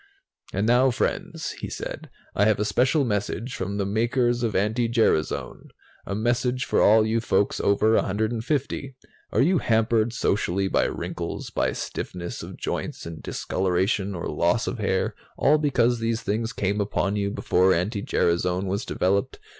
"And 0.51 0.65
now, 0.65 0.89
friends," 0.89 1.51
he 1.61 1.69
said, 1.69 2.09
"I 2.33 2.45
have 2.45 2.59
a 2.59 2.65
special 2.65 3.05
message 3.05 3.53
from 3.53 3.77
the 3.77 3.85
makers 3.85 4.41
of 4.41 4.55
anti 4.55 4.89
gerasone, 4.89 5.69
a 6.07 6.15
message 6.15 6.65
for 6.65 6.81
all 6.81 7.05
you 7.05 7.19
folks 7.21 7.59
over 7.59 7.93
150. 7.93 8.95
Are 9.31 9.41
you 9.43 9.59
hampered 9.59 10.11
socially 10.11 10.67
by 10.67 10.85
wrinkles, 10.85 11.51
by 11.51 11.71
stiffness 11.73 12.41
of 12.41 12.57
joints 12.57 13.05
and 13.05 13.21
discoloration 13.21 14.15
or 14.15 14.27
loss 14.27 14.65
of 14.65 14.79
hair, 14.79 15.13
all 15.37 15.59
because 15.59 15.99
these 15.99 16.23
things 16.23 16.51
came 16.51 16.81
upon 16.81 17.15
you 17.15 17.29
before 17.29 17.71
anti 17.71 18.01
gerasone 18.01 18.65
was 18.65 18.85
developed? 18.85 19.37